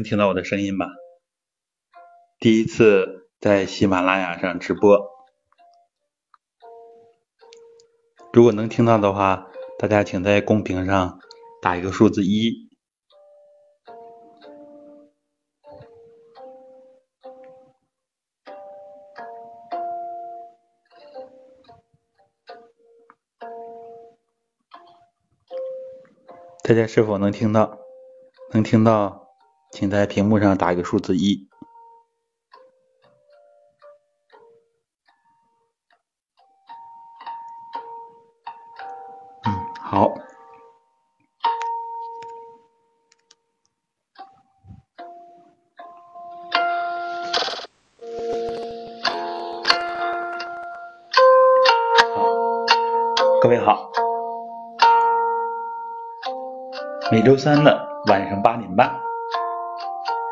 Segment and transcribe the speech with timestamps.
[0.00, 0.86] 能听到我的声音吧？
[2.38, 4.98] 第一次在喜马拉雅上直播，
[8.32, 11.20] 如果能听到的话，大家请在公屏上
[11.60, 12.70] 打一个数字一。
[26.64, 27.78] 大家是否能听到？
[28.52, 29.19] 能听到，
[29.80, 31.48] 请在屏幕上打一个数字一。
[39.46, 40.12] 嗯，好。
[53.40, 53.90] 各位好。
[57.10, 58.99] 每周三的晚上八点半，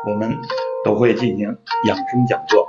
[0.09, 0.41] 我们
[0.83, 2.67] 都会进行养生讲座。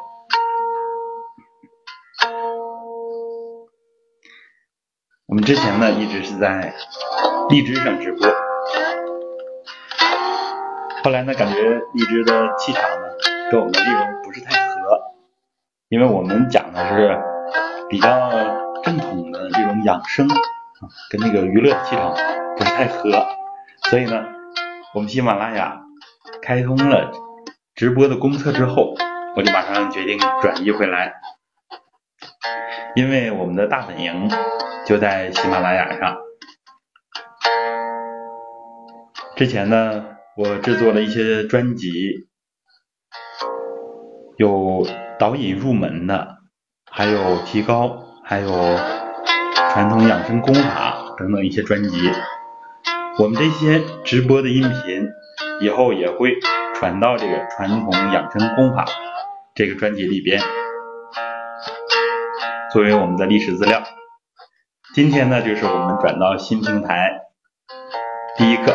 [5.25, 6.73] 我们之前呢一直是在
[7.47, 8.27] 荔枝上直播，
[11.01, 13.07] 后来呢感觉荔枝的气场呢
[13.49, 14.99] 跟我们的内容不是太合，
[15.87, 17.17] 因为我们讲的是
[17.87, 18.29] 比较
[18.83, 20.27] 正统的这种养生，
[21.09, 22.13] 跟那个娱乐气场
[22.57, 23.09] 不是太合。
[23.83, 24.25] 所以呢，
[24.93, 25.79] 我们喜马拉雅
[26.41, 27.11] 开通了
[27.79, 28.93] 直播的公测之后，
[29.37, 31.13] 我就马上决定转移回来，
[32.93, 34.29] 因为我们的大本营
[34.85, 36.17] 就在喜马拉雅上。
[39.37, 42.27] 之前呢，我制作了一些专辑，
[44.35, 44.85] 有
[45.17, 46.35] 导引入门的，
[46.91, 48.49] 还有提高，还有
[49.71, 52.11] 传统养生功法等等一些专辑。
[53.19, 55.07] 我们这些直播的音频
[55.61, 56.35] 以后也会
[56.79, 58.85] 传到这个传统养生功法
[59.53, 60.41] 这个专辑里边，
[62.71, 63.83] 作为我们的历史资料。
[64.95, 67.11] 今天呢，就是我们转到新平台
[68.37, 68.73] 第一课。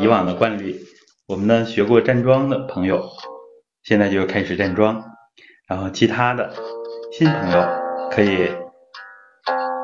[0.00, 0.80] 以往的惯例，
[1.28, 3.06] 我们呢学过站桩的朋友，
[3.82, 5.04] 现在就开始站桩。
[5.68, 6.50] 然后其他的
[7.12, 7.62] 新朋友
[8.10, 8.48] 可以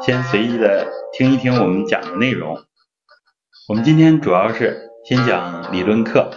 [0.00, 2.56] 先随意的听一听我们讲的内容。
[3.69, 6.31] 我们今天主要是先讲理论课，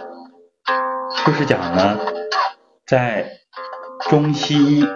[1.24, 1.98] 就是讲呢，
[2.86, 3.30] 在
[4.10, 4.86] 中西医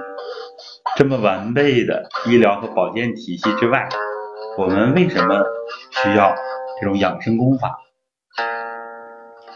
[0.94, 3.88] 这么完备的医疗和保健体系之外，
[4.58, 5.42] 我们为什么
[5.90, 6.34] 需要
[6.78, 7.78] 这种养生功法？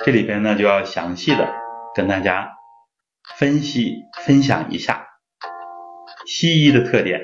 [0.05, 1.49] 这里边呢就要详细的
[1.95, 2.53] 跟大家
[3.37, 5.07] 分析分享一下
[6.27, 7.21] 西医的特点、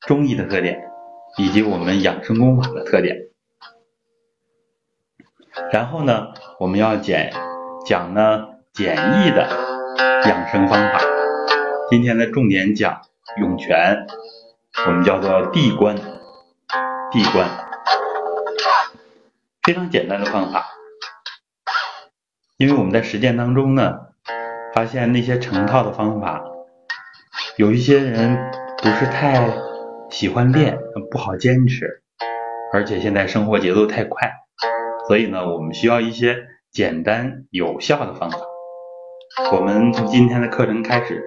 [0.00, 0.82] 中医的特点
[1.36, 3.16] 以及我们养生功法的特点。
[5.72, 7.18] 然后呢，我们要讲
[7.86, 9.48] 讲呢简易的
[10.24, 11.00] 养生方法。
[11.88, 13.00] 今天的重点讲
[13.38, 14.06] 涌泉，
[14.86, 15.96] 我们叫做地关，
[17.10, 17.48] 地关，
[19.62, 20.75] 非常简单的方法。
[22.58, 23.98] 因为我们在实践当中呢，
[24.72, 26.42] 发现那些成套的方法，
[27.58, 29.52] 有一些人不是太
[30.08, 30.78] 喜欢练，
[31.10, 32.02] 不好坚持，
[32.72, 34.32] 而且现在生活节奏太快，
[35.06, 38.38] 所以呢，我们需要一些简单有效的方法。
[39.52, 41.22] 我们从今天的课程开始，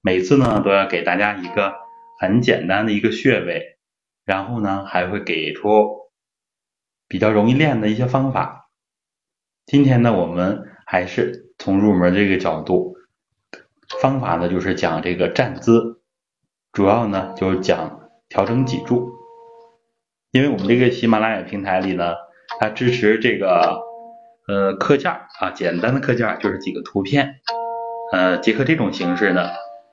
[0.00, 1.74] 每次呢都要给大家一个
[2.20, 3.78] 很简单的一个穴位，
[4.24, 6.08] 然后呢还会给出
[7.08, 8.67] 比较容易练的一些方法。
[9.68, 12.96] 今天呢，我们还是从入门这个角度，
[14.00, 16.00] 方法呢就是讲这个站姿，
[16.72, 19.10] 主要呢就是讲调整脊柱。
[20.30, 22.14] 因为我们这个喜马拉雅平台里呢，
[22.58, 23.78] 它支持这个
[24.48, 27.34] 呃课件啊，简单的课件就是几个图片，
[28.12, 29.50] 呃，结合这种形式呢，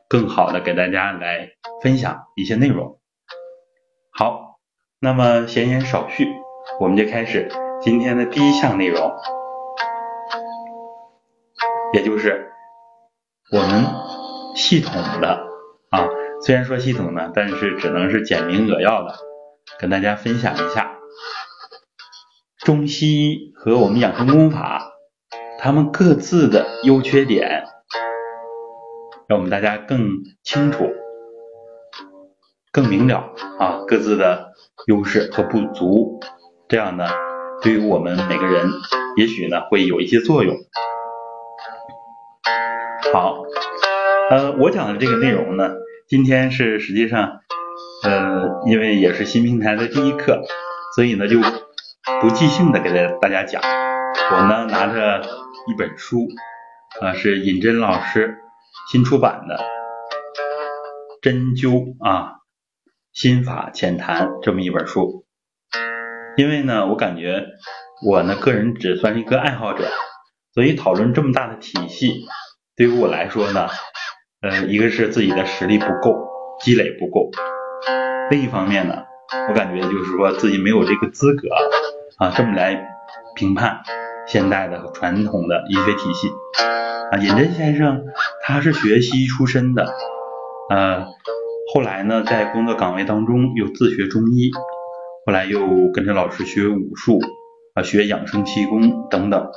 [0.07, 1.50] 更好的给大家来
[1.81, 2.98] 分享一些内容。
[4.10, 4.57] 好，
[5.01, 6.30] 那么闲言少叙，
[6.80, 7.50] 我们就开始
[7.81, 9.12] 今天的第一项内容。
[11.95, 12.51] 也就是
[13.53, 13.86] 我们
[14.53, 15.30] 系统的
[15.92, 16.09] 啊，
[16.42, 19.15] 虽然说系统呢，但是只能是简明扼要的
[19.80, 20.92] 跟大家分享一下
[22.65, 24.92] 中西医和我们养生功法
[25.57, 27.63] 他们各自的优缺点，
[29.30, 30.09] 让我们大家更
[30.44, 30.92] 清楚、
[32.74, 34.51] 更明了啊各自的
[34.88, 36.19] 优势和不足，
[36.68, 37.06] 这样呢，
[37.62, 38.69] 对于我们每个人，
[39.15, 40.53] 也许呢会有一些作用。
[43.15, 43.45] 好，
[44.29, 45.71] 呃，我讲的这个内容呢，
[46.06, 47.39] 今天是实际上，
[48.03, 50.41] 呃，因为也是新平台的第一课，
[50.97, 51.39] 所以呢就
[52.19, 53.62] 不即兴的给大大家讲。
[54.31, 56.27] 我呢拿着一本书，
[57.00, 58.35] 啊，是尹真老师
[58.91, 59.56] 新出版的
[61.21, 62.33] 《针灸啊
[63.13, 65.25] 心法浅谈》这么一本书。
[66.35, 67.45] 因为呢，我感觉
[68.06, 69.88] 我呢个人只算是一个爱好者，
[70.53, 72.25] 所以讨论这么大的体系，
[72.77, 73.69] 对于我来说呢，
[74.42, 76.27] 呃，一个是自己的实力不够，
[76.60, 77.31] 积累不够；
[78.30, 78.95] 另一方面呢，
[79.48, 81.48] 我感觉就是说自己没有这个资格
[82.18, 82.86] 啊，这么来
[83.36, 83.80] 评判。
[84.27, 86.27] 现代的传统的医学体系
[87.12, 88.04] 啊，尹真先生
[88.42, 89.86] 他是学西医出身的，
[90.69, 91.06] 呃，
[91.74, 94.50] 后来呢在工作岗位当中又自学中医，
[95.25, 95.60] 后来又
[95.94, 97.19] 跟着老师学武术
[97.75, 99.48] 啊，学养生气功等等，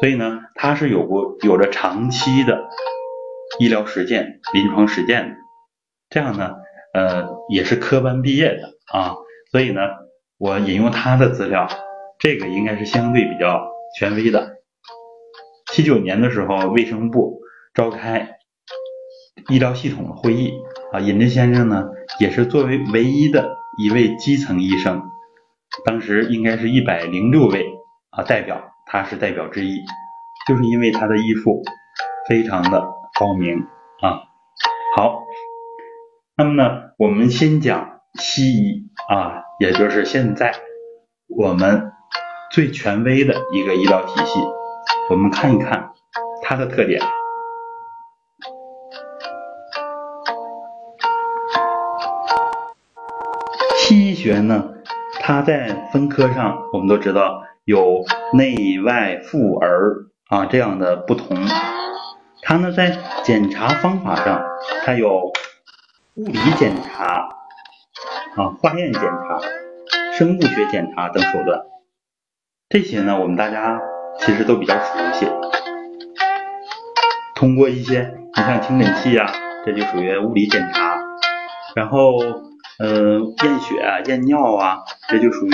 [0.00, 2.68] 所以呢他是有过有着长期的
[3.58, 5.36] 医疗实践、临床实践的，
[6.10, 6.52] 这样呢
[6.94, 9.16] 呃也是科班毕业的啊，
[9.50, 9.80] 所以呢
[10.38, 11.68] 我引用他的资料，
[12.18, 13.70] 这个应该是相对比较。
[13.98, 14.56] 权威的。
[15.70, 17.42] 七九年的时候，卫生部
[17.74, 18.38] 召开
[19.50, 20.50] 医疗系统的会议
[20.94, 21.84] 啊，尹真先生呢
[22.18, 25.02] 也是作为唯一的一位基层医生，
[25.84, 27.66] 当时应该是一百零六位
[28.12, 29.80] 啊代表，他是代表之一，
[30.46, 31.62] 就是因为他的医术
[32.28, 33.58] 非常的高明
[34.00, 34.22] 啊。
[34.96, 35.22] 好，
[36.36, 40.54] 那么呢，我们先讲西医啊，也就是现在
[41.28, 41.90] 我们。
[42.54, 44.38] 最权威的一个医疗体系，
[45.08, 45.90] 我们看一看
[46.42, 47.00] 它的特点。
[53.78, 54.68] 西医学呢，
[55.22, 61.36] 它在分科上，我们都知道有内外妇儿啊这样的不同。
[62.42, 64.42] 它呢在检查方法上，
[64.84, 65.32] 它有
[66.14, 67.28] 物理检查
[68.36, 69.38] 啊、化验检查、
[70.12, 71.60] 生物学检查等手段。
[72.68, 73.80] 这些呢，我们大家
[74.18, 75.26] 其实都比较熟悉。
[77.34, 79.32] 通过一些，你像听诊器啊，
[79.64, 80.98] 这就属于物理检查。
[81.76, 82.16] 然后，
[82.78, 84.78] 呃，验血啊、验尿啊，
[85.08, 85.52] 这就属于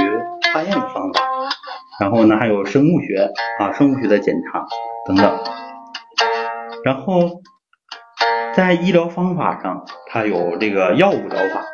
[0.53, 1.21] 化验的方法。
[2.01, 4.65] 然后呢，还有生物学啊，生物学的检查
[5.07, 5.39] 等等。
[6.85, 7.43] 然后，
[8.55, 11.65] 在医疗方法上，它有这个药物疗法、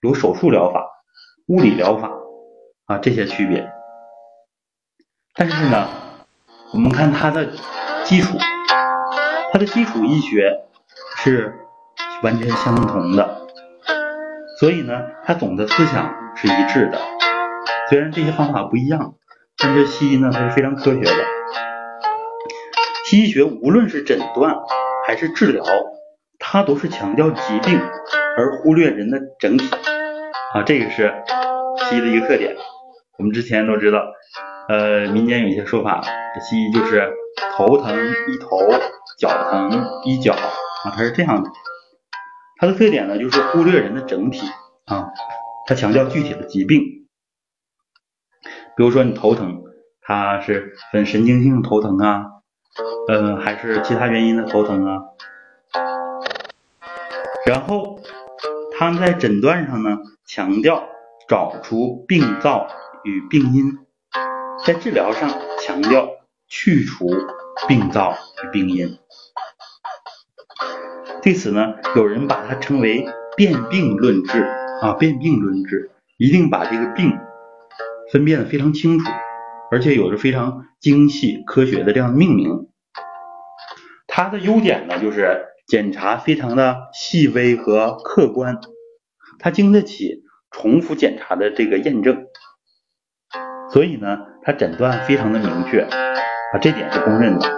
[0.00, 0.86] 有手术疗法、
[1.48, 2.10] 物理疗法
[2.86, 3.68] 啊这些区别。
[5.34, 5.88] 但是呢，
[6.72, 7.48] 我们看它的
[8.04, 8.38] 基础，
[9.52, 10.60] 它的基础医学
[11.16, 11.52] 是
[12.22, 13.46] 完全相同的，
[14.60, 17.00] 所以呢，它总的思想是一致的。
[17.88, 19.14] 虽然这些方法不一样，
[19.58, 21.24] 但是西医呢它是非常科学的。
[23.06, 24.56] 西医学无论是诊断
[25.06, 25.64] 还是治疗，
[26.38, 27.78] 它都是强调疾病
[28.36, 29.68] 而忽略人的整体
[30.54, 31.12] 啊，这个是
[31.88, 32.56] 西医的一个特点。
[33.18, 34.00] 我们之前都知道。
[34.68, 36.00] 呃，民间有一些说法，
[36.40, 37.10] 西医就是
[37.56, 38.58] 头疼医头，
[39.18, 41.50] 脚疼医脚啊，它是这样的。
[42.60, 44.46] 它的特点呢，就是忽略人的整体
[44.86, 45.08] 啊，
[45.66, 46.80] 它强调具体的疾病。
[48.76, 49.62] 比如说你头疼，
[50.00, 52.24] 它是分神经性头疼啊，
[53.08, 55.02] 呃，还是其他原因的头疼啊。
[57.46, 58.00] 然后
[58.78, 60.88] 他们在诊断上呢，强调
[61.28, 62.68] 找出病灶
[63.04, 63.78] 与病因。
[64.64, 66.08] 在治疗上强调
[66.46, 67.10] 去除
[67.66, 68.96] 病灶与病因，
[71.20, 73.04] 对此呢，有人把它称为
[73.36, 74.44] 辨病论治
[74.80, 77.18] 啊，辨病论治一定把这个病
[78.12, 79.10] 分辨的非常清楚，
[79.70, 82.68] 而且有着非常精细科学的这样的命名。
[84.06, 88.60] 它的优点呢，就是检查非常的细微和客观，
[89.38, 92.26] 它经得起重复检查的这个验证。
[93.70, 97.50] 所以呢，它诊断非常的明确啊，这点是公认的。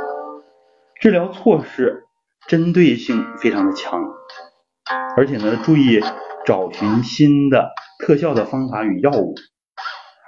[1.01, 2.05] 治疗措施
[2.47, 4.01] 针对性非常的强，
[5.17, 6.01] 而且呢，注意
[6.47, 9.35] 找寻新的特效的方法与药物，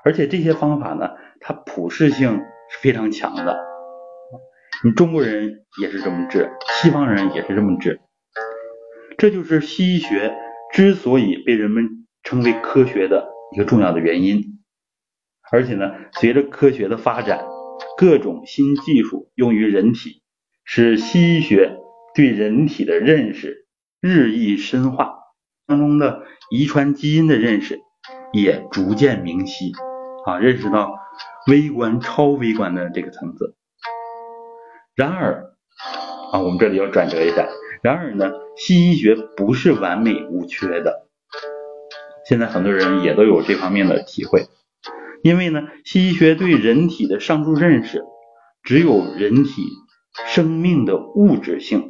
[0.07, 1.11] 而且这些方法呢，
[1.41, 2.39] 它普适性
[2.71, 3.59] 是非常强的。
[4.85, 6.49] 你中国人也是这么治，
[6.81, 7.99] 西方人也是这么治，
[9.19, 10.33] 这就是西医学
[10.73, 14.61] 之所以被人们称为科学的一个重要的原因。
[15.51, 17.45] 而且呢，随着科学的发展，
[17.99, 20.23] 各种新技术用于人体，
[20.65, 21.79] 使西医学
[22.15, 23.67] 对人体的认识
[24.01, 25.17] 日益深化，
[25.67, 26.23] 当中的
[26.53, 27.81] 遗传基因的认识
[28.33, 29.73] 也逐渐明晰
[30.27, 30.99] 啊，认识到
[31.47, 33.55] 微观、超微观的这个层次。
[34.97, 35.55] 然而
[36.33, 37.47] 啊，我们这里要转折一下。
[37.81, 41.07] 然而呢，西医学不是完美无缺的。
[42.29, 44.49] 现在很多人也都有这方面的体会，
[45.23, 48.03] 因为呢，西医学对人体的上述认识
[48.65, 49.63] 只有人体
[50.27, 51.89] 生命的物质性，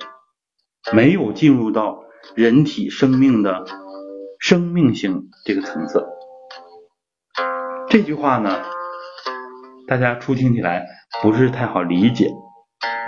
[0.92, 3.64] 没有进入到人体生命的
[4.38, 6.04] 生命性这个层次。
[7.96, 8.62] 这句话呢，
[9.88, 10.86] 大家初听起来
[11.22, 12.30] 不是太好理解。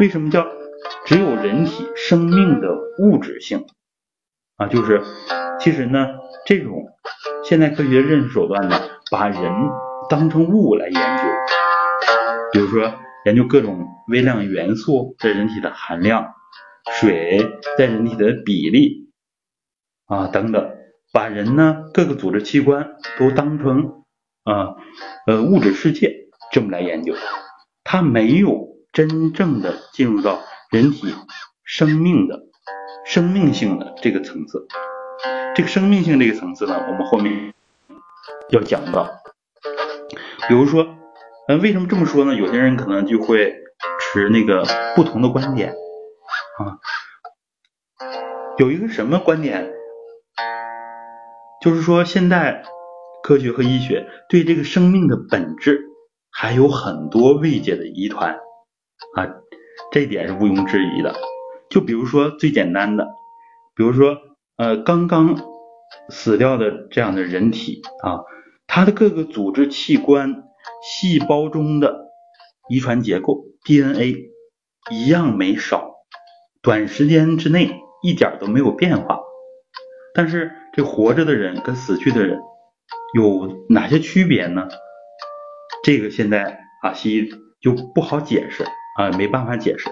[0.00, 0.46] 为什么叫
[1.04, 3.66] 只有人体生命的物质性
[4.56, 4.66] 啊？
[4.66, 5.02] 就是
[5.60, 6.06] 其实呢，
[6.46, 6.86] 这种
[7.44, 8.80] 现代科学认识手段呢，
[9.10, 9.52] 把人
[10.08, 11.22] 当成物来研究，
[12.54, 12.90] 比如说
[13.26, 16.32] 研究各种微量元素在人体的含量，
[16.92, 19.10] 水在人体的比例
[20.06, 20.66] 啊等等，
[21.12, 23.92] 把人呢各个组织器官都当成
[24.48, 24.76] 啊
[25.26, 27.14] 呃物质世界这么来研究，
[27.84, 30.40] 它没有真正的进入到
[30.70, 31.14] 人体
[31.64, 32.40] 生命的
[33.04, 34.66] 生命性的这个层次。
[35.54, 37.52] 这个生命性这个层次呢，我们后面
[38.50, 39.10] 要讲到。
[40.48, 40.96] 比如说，
[41.48, 42.34] 嗯，为什么这么说呢？
[42.34, 43.54] 有些人可能就会
[44.00, 44.64] 持那个
[44.96, 45.74] 不同的观点
[46.58, 46.78] 啊。
[48.56, 49.70] 有一个什么观点？
[51.60, 52.62] 就是说，现在
[53.28, 55.84] 科学和医学对这个生命的本质
[56.30, 58.32] 还有很多未解的疑团
[59.16, 59.28] 啊，
[59.92, 61.14] 这一点是毋庸置疑的。
[61.68, 63.06] 就比如说最简单的，
[63.76, 64.16] 比如说。
[64.56, 65.36] 呃，刚刚
[66.08, 68.24] 死掉的这样的人体啊，
[68.66, 70.42] 它的各个组织器官、
[70.82, 72.08] 细胞中的
[72.68, 74.32] 遗传结构 DNA
[74.90, 75.92] 一样没少，
[76.60, 77.70] 短时间之内
[78.02, 79.20] 一点都没有变化。
[80.12, 82.40] 但是这活着的人跟死去的人
[83.14, 84.68] 有哪些区别呢？
[85.82, 87.30] 这个现在啊，西医
[87.62, 88.64] 就不好解释
[88.98, 89.90] 啊，没办法解释。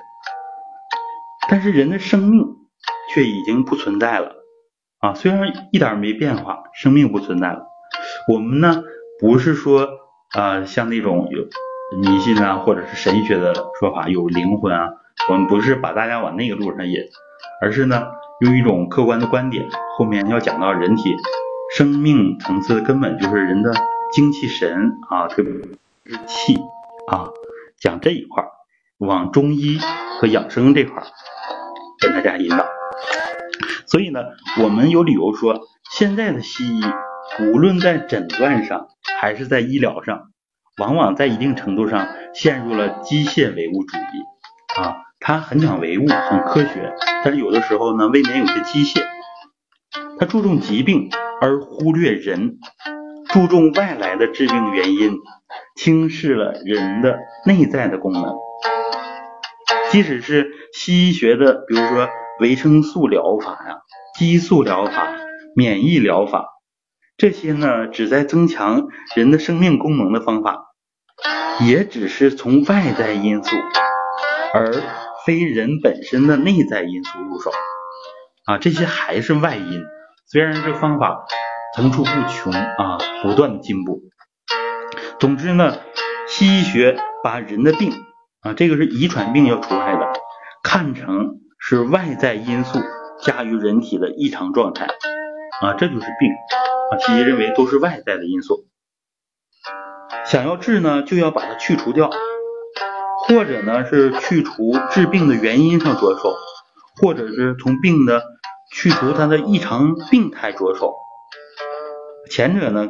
[1.49, 2.45] 但是人的生命
[3.15, 4.33] 却已经不存在了。
[4.99, 7.67] 啊，虽然一点没变化，生命不存在了。
[8.33, 8.83] 我们呢，
[9.21, 9.89] 不是说
[10.37, 11.43] 啊，像那种有
[12.01, 14.91] 迷信啊，或者是神学的说法有灵魂啊，
[15.31, 16.97] 我们不是把大家往那个路上引，
[17.63, 18.09] 而是呢，
[18.41, 19.65] 用一种客观的观点，
[19.97, 21.15] 后面要讲到人体
[21.75, 23.73] 生命层次的根本就是人的
[24.13, 26.57] 精气神啊，特别是气
[27.09, 27.29] 啊，
[27.79, 28.49] 讲这一块儿，
[28.99, 29.79] 往中医
[30.21, 31.07] 和养生这块儿
[32.01, 32.67] 跟大家引导。
[33.87, 34.21] 所以呢，
[34.63, 36.83] 我们有理由说，现在的西医
[37.41, 38.89] 无论在诊断上
[39.21, 40.31] 还是在医疗上，
[40.79, 46.95] 往往在一定程度上陷入了机械唯物主义啊，他很讲唯物，很科学，
[47.25, 49.05] 但是有的时候呢，未免有些机械。
[50.19, 52.59] 他注重疾病而忽略人，
[53.29, 55.13] 注重外来的致病原因，
[55.77, 58.35] 轻视了人的内在的功能。
[59.91, 62.09] 即使是西医学的，比如说。
[62.39, 63.79] 维生素疗法呀，
[64.19, 65.09] 激素疗法、
[65.55, 66.51] 免疫疗法，
[67.17, 70.67] 这些呢，旨在增强人的生命功能的方法，
[71.67, 73.57] 也只是从外在因素，
[74.53, 74.71] 而
[75.25, 77.51] 非人本身的内在因素入手
[78.45, 79.83] 啊，这些还是外因。
[80.27, 81.25] 虽然这方法
[81.75, 84.03] 层出不穷啊，不断的进步。
[85.19, 85.79] 总之呢，
[86.29, 87.93] 西医学把人的病
[88.41, 90.13] 啊，这个是遗传病要出来的，
[90.63, 91.41] 看成。
[91.59, 92.79] 是外在因素
[93.23, 94.87] 加于人体的异常状态
[95.63, 96.31] 啊，这就是病
[96.93, 96.99] 啊。
[96.99, 98.69] 西医认为都是外在的因素，
[100.27, 102.09] 想要治呢，就要把它去除掉，
[103.27, 106.37] 或者呢是去除治病的原因上着手，
[107.01, 108.23] 或者是从病的
[108.73, 110.95] 去除它的异常病态着手。
[112.31, 112.89] 前者呢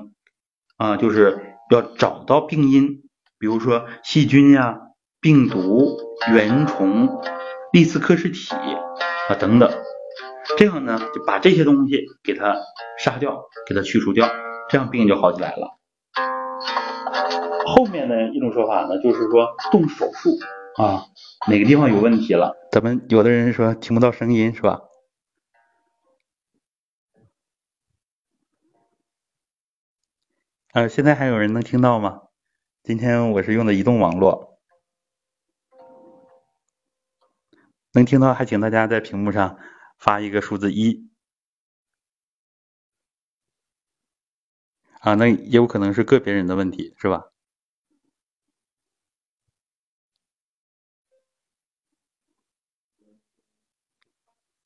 [0.77, 3.03] 啊，就是要找到病因，
[3.39, 4.79] 比如说细菌呀、
[5.21, 5.97] 病毒、
[6.33, 7.09] 原虫。
[7.73, 8.55] 利斯克氏体
[9.29, 9.71] 啊等等，
[10.57, 12.57] 这样呢就把这些东西给它
[12.97, 14.31] 杀掉，给它去除掉，
[14.71, 15.77] 这样病就好起来了。
[17.67, 20.31] 后面的一种说法呢，就是说动手术
[20.83, 21.05] 啊，
[21.51, 22.57] 哪个地方有问题了？
[22.73, 24.81] 咱们有的人说听不到声音是吧？
[30.77, 32.21] 呃，现在还有人能听到吗？
[32.83, 34.61] 今天我是用的移动网络。
[37.93, 39.59] 能听到，还请大家在屏幕上
[39.97, 41.11] 发一个数字一。
[45.01, 47.25] 啊，那也有可能是个别人的问题，是吧？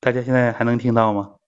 [0.01, 1.40] 大家现在还能听到吗？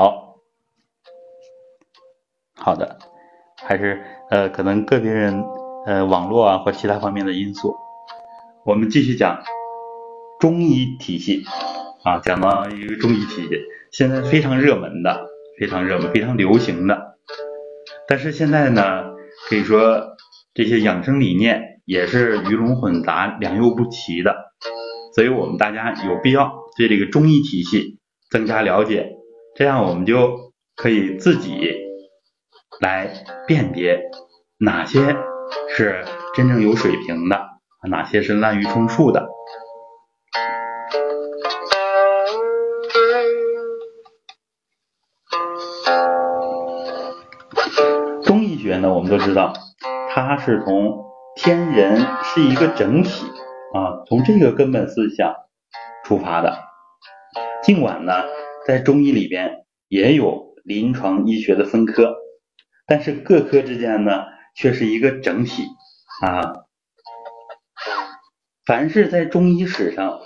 [0.00, 0.40] 好，
[2.56, 2.98] 好的，
[3.56, 5.44] 还是呃，可能个别人
[5.84, 7.76] 呃网络啊或其他方面的因素，
[8.64, 9.42] 我们继续讲
[10.40, 11.44] 中医体系。
[12.02, 13.60] 啊，讲到一个中医体系，
[13.92, 15.26] 现在非常热门的，
[15.60, 17.18] 非常热门，非常流行的，
[18.08, 19.04] 但是现在呢，
[19.50, 20.16] 可以说
[20.54, 24.34] 这些养生理念也是鱼龙混杂、良莠不齐的，
[25.14, 27.98] 所以我们大家有必要对这个中医体系
[28.30, 29.19] 增加了解。
[29.60, 31.70] 这样我们就可以自己
[32.80, 33.12] 来
[33.46, 34.00] 辨别
[34.56, 35.14] 哪些
[35.68, 36.02] 是
[36.34, 37.38] 真正有水平的，
[37.86, 39.28] 哪些是滥竽充数的。
[48.24, 49.52] 中医学呢，我们都知道，
[50.08, 51.04] 它是从
[51.36, 53.26] 天人是一个整体
[53.74, 55.34] 啊，从这个根本思想
[56.04, 56.56] 出发的。
[57.62, 58.14] 尽管呢。
[58.70, 62.14] 在中医里边也有临床医学的分科，
[62.86, 64.12] 但是各科之间呢
[64.54, 65.64] 却是一个整体
[66.22, 66.52] 啊。
[68.64, 70.20] 凡是在中医史上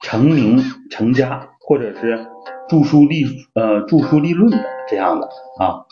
[0.00, 2.24] 成名成家或者是
[2.68, 3.24] 著书立
[3.56, 5.26] 呃著书立论的这样的
[5.58, 5.82] 啊，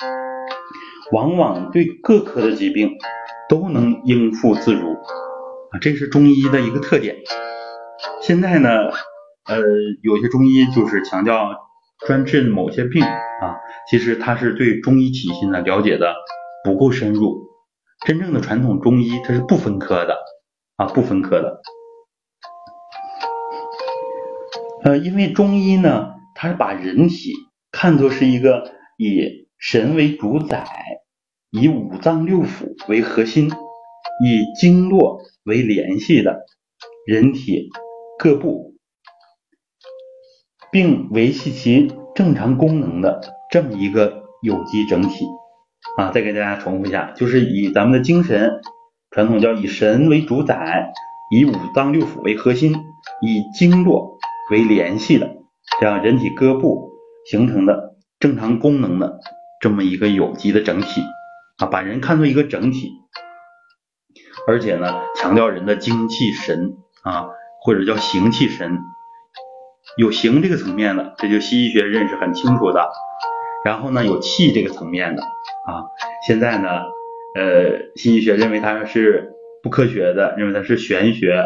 [1.11, 2.89] 往往对各科的疾病
[3.49, 4.93] 都能应付自如
[5.73, 7.17] 啊，这是中医的一个特点。
[8.21, 8.71] 现在呢。
[9.45, 9.59] 呃，
[10.03, 11.51] 有些中医就是强调
[12.07, 13.59] 专治某些病啊，
[13.91, 16.15] 其实他是对中医体系呢了解的
[16.65, 17.51] 不够深入。
[18.07, 20.17] 真正的传统中医它是不分科的
[20.77, 21.61] 啊，不分科的。
[24.85, 27.33] 呃，因为中医呢，它是把人体
[27.71, 30.67] 看作是一个以神为主宰，
[31.51, 36.41] 以五脏六腑为核心，以经络为联系的
[37.07, 37.71] 人体
[38.19, 38.72] 各部。
[40.73, 45.27] 并维系其正常功能的这么一个有机整体
[45.99, 48.51] 啊，再给大家重复一下，就是以咱们的精神
[49.11, 50.91] 传统叫以神为主宰，
[51.31, 52.75] 以五脏六腑为核心，
[53.21, 54.19] 以经络
[54.51, 55.37] 为联系的
[55.79, 56.91] 这样人体各部
[57.31, 59.21] 形成的正常功能的
[59.61, 61.03] 这么一个有机的整体
[61.59, 62.93] 啊，把人看作一个整体，
[64.47, 67.27] 而且呢强调人的精气神啊，
[67.61, 68.79] 或者叫形气神。
[69.97, 72.91] 有形这个层面的，这就西医学认识很清楚的。
[73.65, 75.85] 然后呢，有气这个层面的啊，
[76.27, 76.69] 现在呢，
[77.35, 81.45] 呃，西医学认为它是不科学的，认为它是玄学。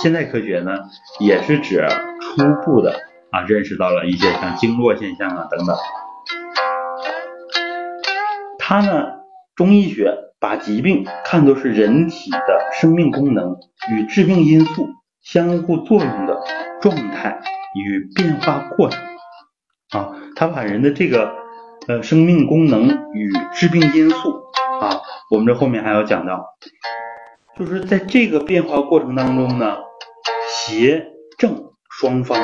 [0.00, 0.72] 现代科学呢，
[1.20, 1.86] 也是指
[2.20, 2.94] 初步的
[3.30, 5.76] 啊，认识到了一些像经络现象啊等等。
[8.58, 9.06] 它呢，
[9.54, 13.56] 中医学把疾病看作是人体的生命功能
[13.90, 14.88] 与致病因素
[15.22, 16.40] 相互作用的
[16.82, 17.40] 状态。
[17.74, 19.02] 与变化过程。
[19.92, 21.34] 啊，他把人的这个
[21.88, 24.42] 呃生命功能与致病因素
[24.82, 26.44] 啊，我们这后面还要讲到，
[27.58, 29.78] 就是在这个变化过程当中呢，
[30.50, 31.06] 邪
[31.38, 32.38] 正双方。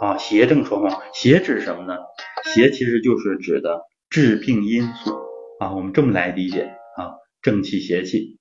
[0.00, 1.98] 啊，邪正双方，邪指什么呢？
[2.54, 5.14] 邪其实就是指的致病因素。
[5.60, 6.62] 啊，我们这么来理解。
[6.96, 8.38] 啊，正气邪气，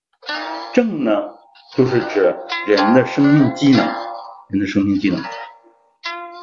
[0.74, 1.12] 正呢
[1.76, 2.34] 就是指
[2.68, 3.86] 人的生命机能，
[4.50, 5.20] 人的生命机能。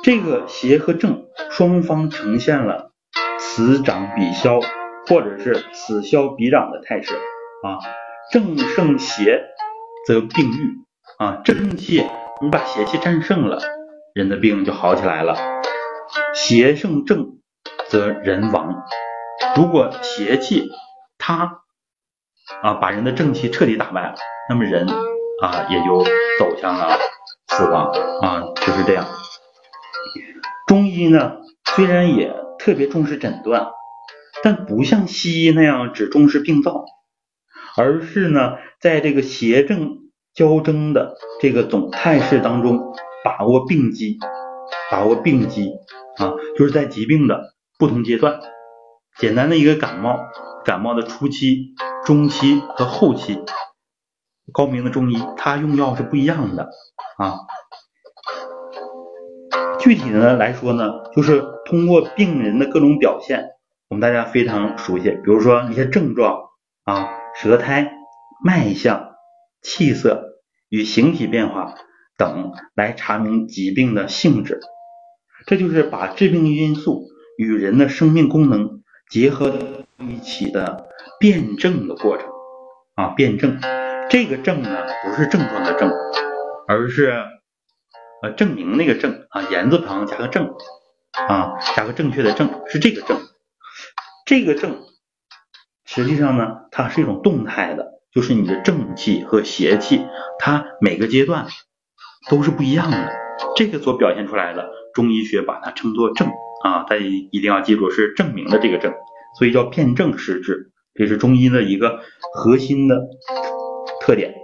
[0.02, 2.90] 这个邪和正双方呈现了
[3.38, 4.60] 此长彼消，
[5.06, 7.78] 或者是此消彼长的态势啊。
[8.32, 9.44] 正胜邪
[10.06, 10.78] 则病愈
[11.18, 12.04] 啊，正气
[12.40, 13.60] 你把邪气战胜了，
[14.14, 15.36] 人的病就好起来了。
[16.34, 17.38] 邪胜正
[17.88, 18.74] 则人亡，
[19.56, 20.70] 如果邪气
[21.18, 21.60] 它
[22.62, 24.14] 啊把人的正气彻底打败了，
[24.48, 24.88] 那么人
[25.42, 26.02] 啊也就
[26.38, 26.98] 走向了
[27.56, 29.06] 死亡啊，就是这样。
[30.66, 31.36] 中医呢，
[31.74, 33.68] 虽然也特别重视诊断，
[34.42, 36.86] 但不像西医那样只重视病灶，
[37.76, 39.98] 而是呢，在这个邪正
[40.34, 44.18] 交争的这个总态势当中，把握病机，
[44.90, 45.72] 把握病机
[46.16, 48.40] 啊，就是在疾病的不同阶段，
[49.18, 50.18] 简单的一个感冒，
[50.64, 51.74] 感冒的初期、
[52.06, 53.38] 中期和后期，
[54.52, 56.68] 高明的中医他用药是不一样的
[57.18, 57.40] 啊。
[59.78, 63.46] 具体的来说呢，就是通过病人的各种表现，
[63.88, 66.38] 我们大家非常熟悉，比如说一些症状
[66.84, 67.90] 啊，舌苔、
[68.44, 69.10] 脉象、
[69.60, 70.38] 气色
[70.68, 71.74] 与形体变化
[72.16, 74.60] 等来查明疾病的性质。
[75.46, 79.52] 这就是把致病因素与人的生命功能结合
[79.98, 80.86] 一起的
[81.18, 82.28] 辩证的过程
[82.94, 83.58] 啊，辩证。
[84.12, 84.68] 这个证呢，
[85.02, 85.90] 不是症状的症，
[86.68, 87.14] 而是。
[88.22, 90.54] 呃，证明那个证啊，言字旁加个正
[91.28, 93.18] 啊，加个正确的正，是这个正。
[94.26, 94.82] 这个正
[95.86, 100.06] 实际上呢，它是一种动态的，就是你的正气和邪气，
[100.38, 101.46] 它每个阶段
[102.28, 103.12] 都是不一样的。
[103.56, 106.28] 这个所表现出来的，中医学把它称作正
[106.62, 108.92] 啊，大家一定要记住是证明的这个正，
[109.38, 111.98] 所以叫辨证施治，这是中医的一个
[112.34, 113.00] 核心的
[114.02, 114.34] 特点。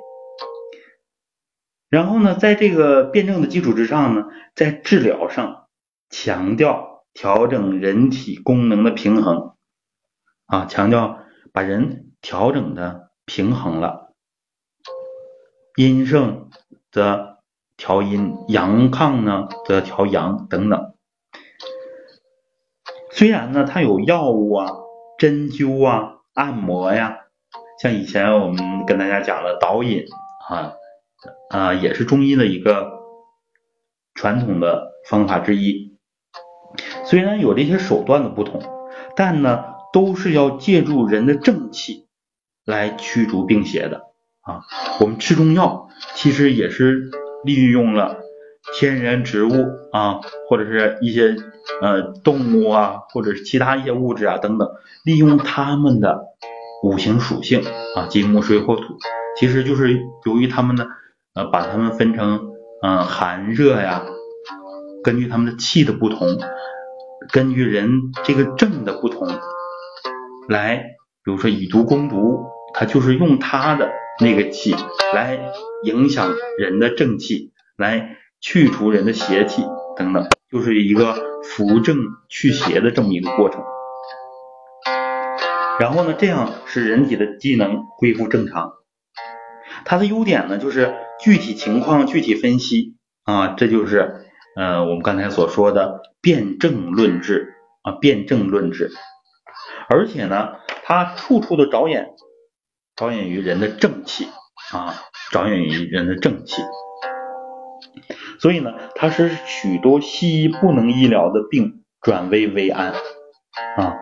[1.90, 5.66] 然后呢，在这个辩证的基础之上呢，在治疗上
[6.10, 9.54] 强调调整人体功能的平衡
[10.46, 11.18] 啊，强调
[11.52, 14.14] 把人调整的平衡了，
[15.76, 16.50] 阴盛
[16.92, 17.38] 则
[17.76, 20.94] 调阴，阳亢呢则调阳等等。
[23.10, 24.70] 虽然呢，它有药物啊、
[25.18, 27.27] 针灸啊、按摩呀，
[27.80, 30.04] 像以前我们跟大家讲了导引
[30.48, 30.72] 啊。
[31.50, 32.92] 啊，也是中医的一个
[34.14, 35.98] 传统的方法之一。
[37.04, 38.62] 虽然有这些手段的不同，
[39.16, 42.06] 但呢，都是要借助人的正气
[42.64, 44.02] 来驱逐病邪的
[44.42, 44.60] 啊。
[45.00, 47.10] 我们吃中药，其实也是
[47.44, 48.18] 利用了
[48.74, 49.50] 天然植物
[49.90, 51.34] 啊，或者是一些
[51.80, 54.70] 呃动物啊，或者是其他一些物质啊等等，
[55.04, 56.27] 利用它们的
[56.82, 57.62] 五行属性
[57.96, 58.82] 啊，金木水火土，
[59.36, 60.86] 其实就是由于它们的。
[61.34, 62.50] 呃，把它们分成
[62.82, 64.02] 嗯寒热呀，
[65.04, 66.36] 根据他们的气的不同，
[67.30, 69.28] 根据人这个症的不同，
[70.48, 70.78] 来，
[71.22, 73.88] 比如说以毒攻毒，它就是用它的
[74.20, 74.74] 那个气
[75.14, 75.38] 来
[75.84, 79.62] 影响人的正气，来去除人的邪气
[79.96, 81.14] 等等，就是一个
[81.44, 83.62] 扶正祛邪的这么一个过程。
[85.80, 88.72] 然后呢，这样使人体的机能恢复正常。
[89.84, 98.90] 它的优点呢，就是具体情况具体分析啊，这就是呃我们刚才所说的辨证论治啊，辨证论治。
[99.88, 102.10] 而且呢，它处处的着眼，
[102.96, 104.26] 着眼于人的正气
[104.72, 104.94] 啊，
[105.30, 106.62] 着眼于人的正气。
[108.40, 112.92] 所以呢，它是许多西医不能医疗的病转危为安
[113.76, 113.96] 啊。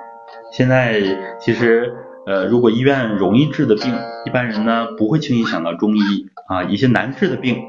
[0.57, 1.95] 现在其实。
[2.27, 6.01] 呃，如果医院容易治的病，一般人呢不会轻易想到中医
[6.49, 7.63] 啊，一些难治的病，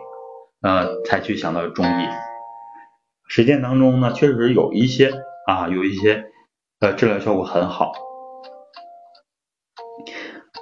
[0.64, 2.08] 呃，才去想到中医。
[3.28, 5.12] 实践当中呢，确实有一些
[5.46, 6.32] 啊，有一些
[6.80, 7.92] 呃治疗效果很好。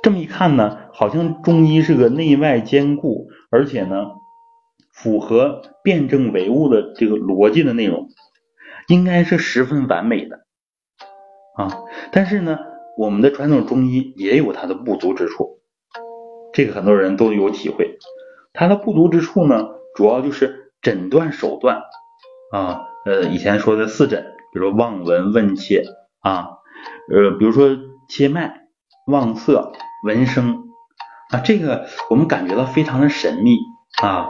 [0.04, 4.08] 这么一看呢，好像中医是个内外兼顾，而且呢
[4.92, 8.10] 符合辩证唯物的这个逻辑的内容，
[8.90, 10.45] 应该是十分完美的
[11.56, 11.84] 啊。
[12.12, 12.58] 但是呢。
[12.98, 15.60] 我们的传统中医也有它的不足之处，
[16.54, 18.00] 这个很多人都有体会。
[18.54, 21.82] 它的不足之处呢，主要就是诊断手段
[22.54, 25.84] 啊，呃，以前说的四诊，比如说望闻问切
[26.22, 26.52] 啊，
[27.12, 28.62] 呃，比如说切脉、
[29.08, 29.74] 望色、
[30.06, 30.63] 闻声
[31.34, 33.58] 啊，这个我们感觉到非常的神秘
[34.02, 34.30] 啊，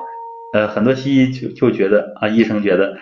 [0.55, 2.97] 呃，很多西医就就觉得啊，医生觉得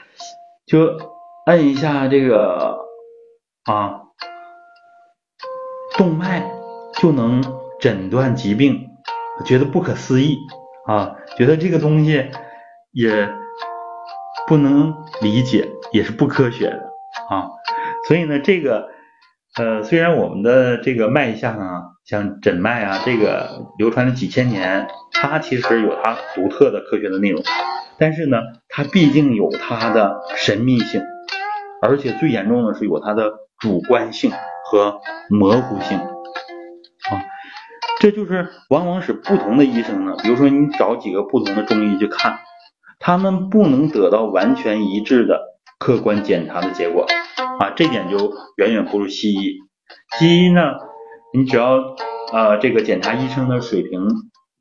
[0.65, 0.97] 就
[1.45, 2.79] 按一下这个
[3.63, 4.01] 啊。
[5.97, 6.49] 动脉
[6.99, 7.43] 就能
[7.79, 8.89] 诊断疾病，
[9.45, 10.38] 觉得不可思议
[10.88, 12.29] 啊，觉得这个东西
[12.91, 13.29] 也
[14.47, 16.77] 不能理解，也是不科学的
[17.29, 17.49] 啊。
[18.08, 18.89] 所以呢，这个
[19.56, 27.41] 呃，虽然我们的这个脉象啊，像诊脉啊，这个流传了几千年，它其实有它独特的科学的内容，
[27.97, 31.01] 但是呢，它毕竟有它的神秘性，
[31.82, 34.32] 而且最严重的是有它的主观性。
[34.73, 37.21] 和模糊性啊，
[37.99, 42.39] 这就是往往使不同的医生呢，比如说你找几个不同的中医去看，
[42.99, 45.39] 他们不能得到完全一致的
[45.77, 47.05] 客观检查的结果
[47.59, 49.59] 啊，这点就远远不如西医。
[50.17, 50.62] 西医呢，
[51.36, 51.75] 你只要
[52.31, 54.07] 呃这个检查医生的水平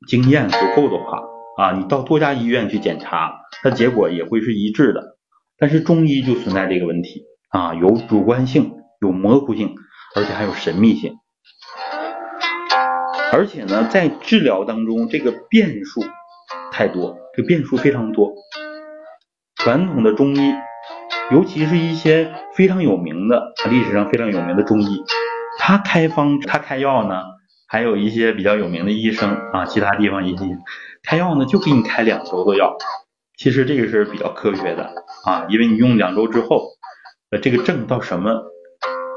[0.07, 1.23] 经验足够的话
[1.57, 5.17] 啊，你到多家医院去检查，它结果也会是一致的。
[5.57, 9.73] 但是中医就存在这个问题啊，有主观性，有模糊性。
[10.15, 11.17] 而且还有神秘性，
[13.31, 16.03] 而且呢，在治疗当中，这个变数
[16.71, 18.31] 太多，这个变数非常多。
[19.55, 20.53] 传统的中医，
[21.31, 25.01] 尤其是一些非常有名的历史上非常有名的中医，
[25.57, 27.23] 他开方他开药呢，
[27.67, 30.45] 还有一些比较有名的医生啊，其他地方一些
[31.01, 32.77] 开药呢，就给你开两周的药。
[33.35, 34.93] 其实这个是比较科学的
[35.25, 36.67] 啊，因为你用两周之后，
[37.31, 38.29] 呃，这个症到什么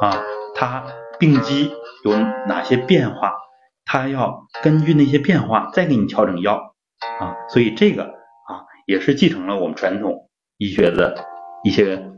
[0.00, 0.22] 啊？
[0.56, 0.84] 它
[1.18, 1.70] 病机
[2.04, 2.12] 有
[2.48, 3.32] 哪些变化？
[3.84, 6.74] 它要根据那些变化再给你调整药
[7.20, 11.24] 啊，所以这个啊也是继承了我们传统医学的
[11.62, 12.10] 一些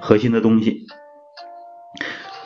[0.00, 0.86] 核心的东西。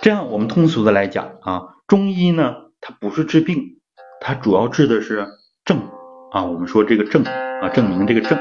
[0.01, 3.81] 这样我们通俗的来讲啊，中医呢它不是治病，
[4.21, 5.27] 它主要治的是
[5.67, 5.91] 症
[6.33, 6.45] 啊。
[6.45, 8.39] 我们说这个症啊，证明这个症，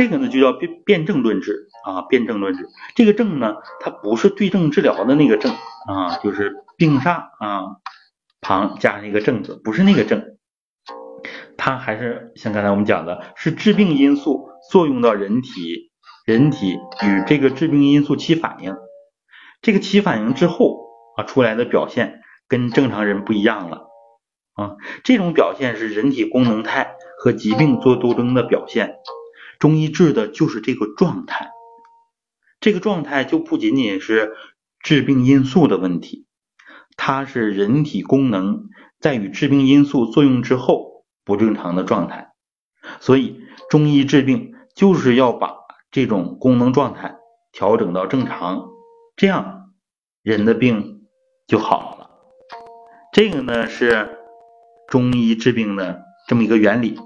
[0.00, 2.66] 这个呢就叫辨辨证论治啊，辨证论治。
[2.94, 5.52] 这个症呢，它不是对症治疗的那个症
[5.86, 7.64] 啊，就是病煞啊
[8.40, 10.38] 旁加上一个正字，不是那个症。
[11.58, 15.90] 它还是像刚才我们讲的，是致病因素作用到人体，
[16.24, 18.74] 人体与这个致病因素起反应，
[19.60, 20.80] 这个起反应之后
[21.18, 23.82] 啊出来的表现跟正常人不一样了
[24.54, 28.94] 啊，这种表现是人体功能态和疾病做斗争的表现，
[29.60, 31.52] 中医治的就是这个状态，
[32.58, 34.34] 这个状态就不仅仅是
[34.80, 36.26] 致病因素的问题，
[36.96, 38.64] 它是人体功能
[38.98, 40.90] 在与致病因素作用之后。
[41.22, 42.32] 不正常的状态，
[42.98, 45.54] 所以中医治病就是要把
[45.92, 47.18] 这种功能状态
[47.52, 48.66] 调整到正常，
[49.14, 49.70] 这样
[50.22, 51.02] 人的病
[51.46, 52.10] 就好了。
[53.12, 54.18] 这个呢是
[54.88, 56.98] 中医治病的这么一个原理。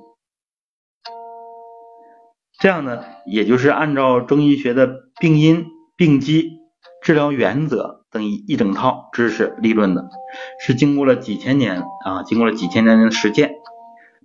[2.64, 4.88] 这样呢，也就是按照中医学的
[5.20, 5.66] 病因、
[5.98, 6.60] 病机、
[7.02, 10.08] 治疗原则等一整套知识理论的，
[10.58, 13.56] 是经过了几千年啊，经过了几千年的实践。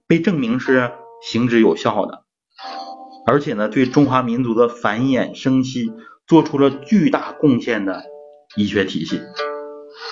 [0.07, 2.23] 被证明是行之有效的，
[3.25, 5.91] 而且呢，对中华民族的繁衍生息
[6.25, 8.05] 做出了巨大贡献的
[8.55, 9.19] 医学体系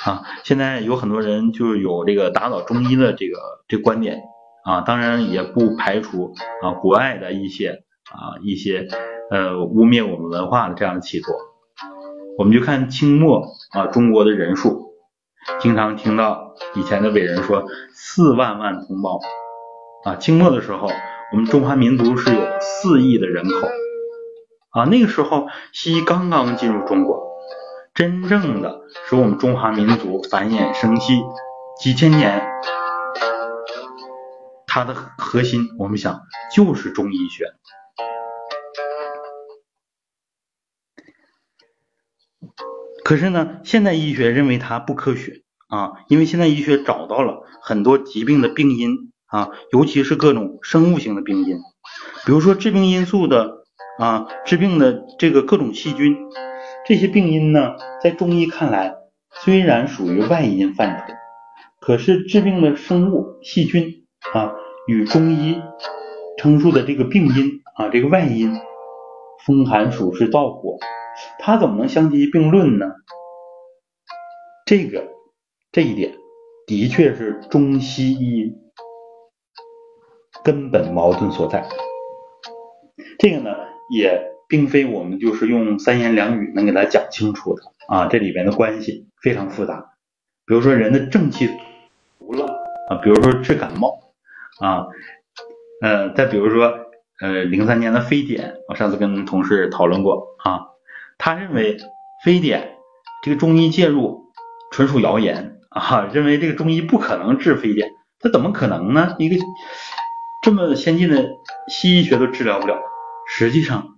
[0.03, 0.23] 啊。
[0.43, 3.37] 现在有很多人就有这个打倒中医的这个
[3.69, 4.19] 这观点
[4.65, 8.87] 啊，当然也不排除啊国外的一些啊一些
[9.31, 11.31] 呃污蔑我们文化的这样的企图。
[12.37, 14.93] 我们就看清末啊中国的人数，
[15.59, 19.19] 经常听到以前的伟人说四万万同胞。
[20.05, 20.87] 啊，清末的时候，
[21.33, 23.67] 我们中华民族是有四亿的人口
[24.69, 24.85] 啊。
[24.85, 27.27] 那个时候，西医刚刚进入中国，
[27.93, 31.19] 真正的使我们中华民族繁衍生息
[31.81, 32.47] 几千年，
[34.67, 36.21] 它的核心，我们想
[36.55, 37.45] 就是中医学。
[43.07, 49.13] 可是呢，现代医学认为它不科学啊，因为现代医学找到了很多疾病的病因。
[49.27, 51.57] 啊，尤其是各种生物性的病因，
[52.25, 53.57] 比如说致病因素的
[53.99, 56.15] 啊，致病的这个各种细菌，
[56.87, 58.95] 这些病因呢，在中医看来
[59.43, 61.13] 虽然属于外因范畴，
[61.81, 64.53] 可是致病的生物细菌啊，
[64.87, 65.61] 与中医
[66.37, 68.53] 称述的这个病因啊，这个外因
[69.45, 70.77] 风寒暑湿燥火，
[71.47, 72.85] 它怎么能相提并论呢？
[74.65, 75.07] 这个
[75.71, 76.13] 这一点
[76.65, 78.53] 的确是中西医。
[80.43, 81.65] 根本矛盾所在，
[83.17, 83.55] 这个呢
[83.89, 89.93] 也并非我们就是用三言两语能给他讲清楚的啊，这里边的关系非常复杂。
[90.45, 91.49] 比如说人的正气
[92.19, 92.45] 足了
[92.89, 94.11] 啊，比如说治感冒
[94.59, 94.87] 啊，
[95.81, 96.73] 呃，再比如说
[97.21, 100.67] 呃零三年的非典，我上次跟同事讨论过啊，
[101.17, 101.77] 他认为
[102.23, 102.77] 非典
[103.23, 104.31] 这个中医介入
[104.71, 109.15] 纯属谣言啊，认为这个中医不可能治非典，他怎么可能呢？
[109.19, 109.35] 一个
[110.43, 111.27] 这么先进的
[111.67, 112.77] 西医学都治疗不了，
[113.27, 113.95] 实际上，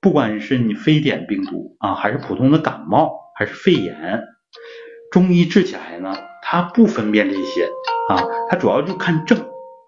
[0.00, 4.22] 不管是你非典病毒啊，还是普通的感冒，还是肺炎，
[5.10, 7.68] 中医治起来呢，它不分辨这些
[8.08, 9.38] 啊，它主要就看症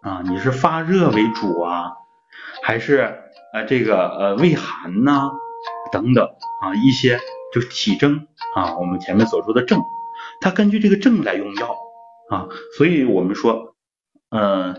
[0.03, 1.93] 啊，你是发热为主啊，
[2.63, 3.19] 还是
[3.53, 5.31] 呃这个呃畏寒呐
[5.95, 6.27] 等等
[6.61, 7.19] 啊一些
[7.55, 8.27] 就是体征
[8.57, 9.81] 啊，我们前面所说的症，
[10.41, 11.77] 它根据这个症来用药
[12.29, 13.77] 啊，所以我们说，
[14.31, 14.77] 嗯。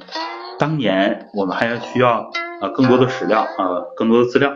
[0.58, 4.56] 当年我们还要需要啊更多的史料啊更多的资料。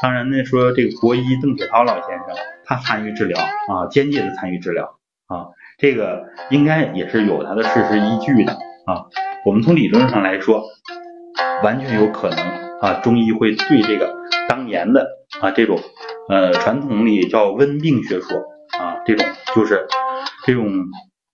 [0.00, 2.28] 当然呢，说这个国医邓铁涛老先生
[2.64, 4.84] 他参与治疗啊间接的参与治疗
[5.26, 8.52] 啊这个应该也是有他的事实依据的
[8.86, 9.10] 啊。
[9.44, 10.62] 我们从理论上来说，
[11.64, 12.38] 完全有可能
[12.80, 14.14] 啊中医会对这个
[14.48, 15.04] 当年的
[15.42, 15.78] 啊这种
[16.28, 18.38] 呃传统里叫温病学说
[18.78, 19.86] 啊这种就是
[20.46, 20.72] 这种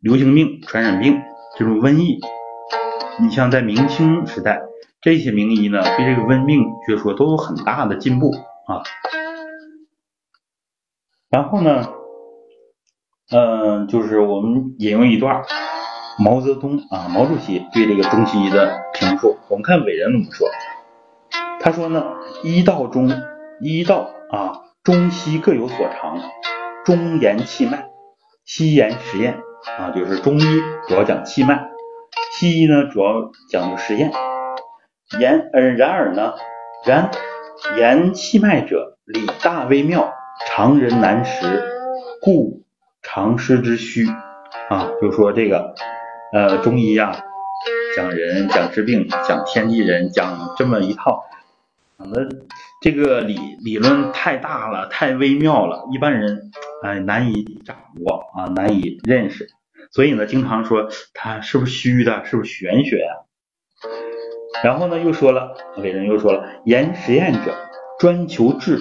[0.00, 1.20] 流行病传染病
[1.56, 2.18] 这种瘟疫。
[3.20, 4.62] 你像在明清时代，
[5.00, 8.80] 这些名医呢，对这个温病学说都有很大的进步啊。
[11.28, 11.88] 然后呢，
[13.32, 15.42] 嗯，就是我们引用一段
[16.20, 19.36] 毛泽东啊，毛主席对这个中西医的评述。
[19.48, 20.48] 我们看伟人怎么说，
[21.60, 22.04] 他说呢，
[22.44, 23.10] 医道中，
[23.60, 26.20] 医道啊，中西各有所长，
[26.84, 27.88] 中言气脉，
[28.44, 29.38] 西言实验
[29.78, 30.44] 啊，就是中医
[30.86, 31.68] 主要讲气脉。
[32.32, 34.12] 西医呢，主要讲究实验。
[35.18, 36.34] 言呃，然而呢，
[36.84, 37.10] 然
[37.76, 40.12] 言气脉者，理大微妙，
[40.46, 41.62] 常人难识，
[42.22, 42.62] 故
[43.02, 44.06] 常识之虚
[44.68, 44.92] 啊。
[45.00, 45.74] 就说这个
[46.32, 47.24] 呃中医呀，
[47.96, 51.24] 讲人讲治病讲天地人讲这么一套，
[51.98, 52.28] 讲的
[52.80, 56.50] 这个理理论太大了，太微妙了，一般人
[56.84, 59.48] 哎难以掌握啊，难以认识。
[59.90, 63.14] 所以呢，经常说他是不是虚的，是不是玄学呀？
[64.62, 67.54] 然后呢，又说了，伟人又说了，言实验者
[67.98, 68.78] 专求治，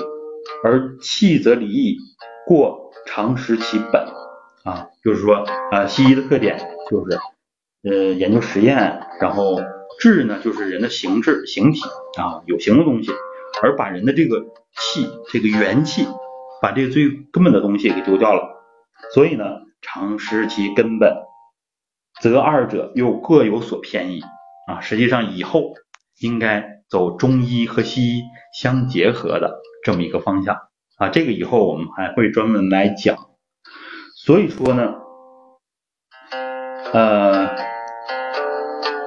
[0.64, 1.98] 而弃则离矣，
[2.46, 4.06] 过常识其本
[4.64, 4.90] 啊。
[5.04, 7.18] 就是说啊，西医的特点就是
[7.84, 9.60] 呃研究实验，然后
[10.00, 11.82] 治呢就是人的形质、形体
[12.20, 13.12] 啊，有形的东西，
[13.62, 14.42] 而把人的这个
[14.76, 16.08] 气、这个元气，
[16.62, 18.42] 把这个最根本的东西给丢掉了。
[19.14, 19.44] 所以呢，
[19.82, 21.16] 常失其根本，
[22.22, 24.22] 则二者又各有所偏异。
[24.68, 25.76] 啊，实际上以后
[26.20, 30.58] 应该走中医和西医相结合的这么一个方向
[30.98, 33.16] 啊，这个以后我们还会专门来讲。
[34.26, 34.96] 所以说呢，
[36.92, 37.56] 呃，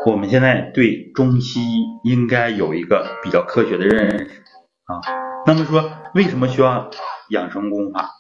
[0.07, 4.43] 我们现在对中西医应该有一个比较科学的认识
[4.85, 5.01] 啊。
[5.47, 6.91] 那么说，为什么需要
[7.29, 8.11] 养生功法？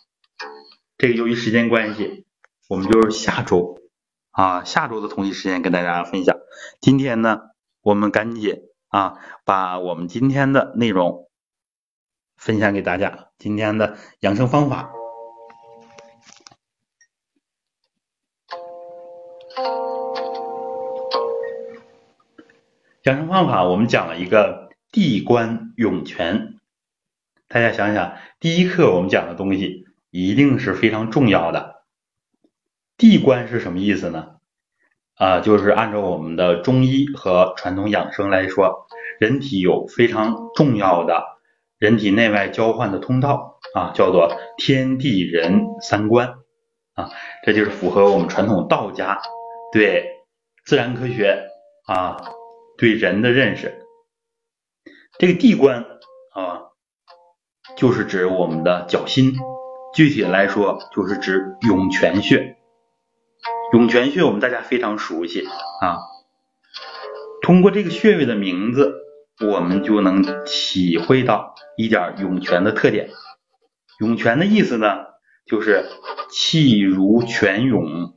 [0.99, 2.27] 这个由于时间关系，
[2.69, 3.79] 我们就是下周。
[4.31, 6.37] 啊，下周的同一时间跟大家分享。
[6.81, 7.40] 今天呢，
[7.83, 9.14] 我们赶紧啊，
[9.45, 11.29] 把我们今天的内容
[12.37, 13.29] 分享给大家。
[13.38, 14.93] 今天的养生方法，
[23.04, 26.56] 养生方法，我们讲了一个地关涌泉。
[27.48, 31.82] 大家想想，第一课我们讲的东西一定是非常重要的。
[32.98, 34.32] 地关是什么意思呢？
[35.14, 38.86] 啊，就是按照我们的中医和传统养生来说，
[39.18, 41.24] 人体有非常重要的
[41.78, 46.34] 人体内外交换的通道啊，叫做天地人三关
[46.92, 47.08] 啊，
[47.46, 49.22] 这就是符合我们传统道家
[49.72, 50.04] 对
[50.66, 51.48] 自然科学
[51.86, 52.34] 啊
[52.81, 53.85] 对人的认识。
[55.19, 55.85] 这个地关
[56.33, 56.62] 啊，
[57.77, 59.35] 就是指我们的脚心，
[59.95, 62.57] 具体来说，就是指涌泉穴。
[63.75, 65.47] 涌泉穴我们大家非常熟悉
[65.83, 65.99] 啊，
[67.43, 68.95] 通过这个穴位的名字，
[69.47, 73.11] 我们就能体会到一点涌泉的特点。
[74.01, 74.87] 涌泉的意思呢，
[75.45, 75.85] 就是
[76.31, 78.14] 气如泉涌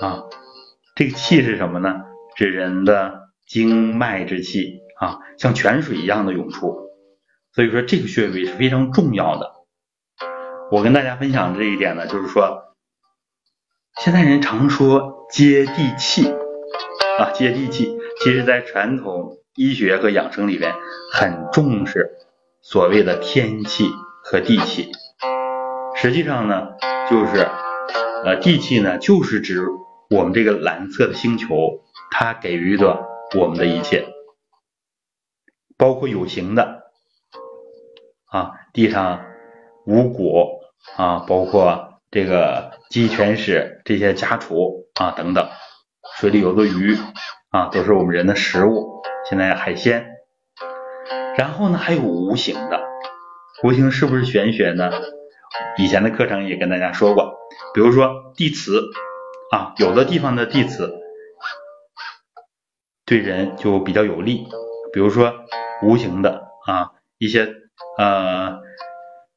[0.00, 0.24] 啊。
[0.96, 2.00] 这个气是什么呢？
[2.34, 3.19] 指人的
[3.50, 6.76] 经脉之气啊，像泉水一样的涌出。
[7.52, 9.50] 所以说这个穴位是非常重要的。
[10.70, 12.76] 我跟大家分享这一点呢，就是说。
[14.00, 16.32] 现在人常说接地气
[17.18, 20.72] 啊，接地气，其实在传统医学和养生里边
[21.12, 22.08] 很重视
[22.62, 23.90] 所谓的天气
[24.22, 24.92] 和地气。
[25.96, 26.68] 实际上呢，
[27.10, 27.48] 就是
[28.24, 29.66] 呃地气呢，就是指
[30.08, 31.82] 我们这个蓝色的星球，
[32.12, 34.06] 它给予的我们的一切，
[35.76, 36.90] 包括有形的。
[38.26, 39.24] 啊，地上
[39.86, 40.60] 五谷
[40.96, 42.78] 啊，包括这个。
[42.90, 45.48] 鸡犬豕这些家畜啊等等，
[46.16, 46.96] 水里游的鱼。
[47.50, 49.00] 啊都是我们人的食物。
[49.28, 50.08] 现在海鲜，
[51.36, 52.82] 然后呢还有无形的，
[53.62, 54.90] 无形是不是玄学呢？
[55.78, 57.32] 以前的课程也跟大家说过，
[57.74, 58.82] 比如说地磁。
[59.52, 60.92] 啊，有的地方的地磁
[63.10, 64.46] 对人就比较有利。
[64.92, 65.34] 比如说
[65.82, 67.52] 无形的啊一些
[67.98, 68.60] 呃